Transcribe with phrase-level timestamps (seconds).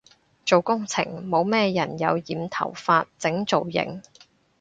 [0.47, 4.01] 做工程冇乜人有染頭髮整造型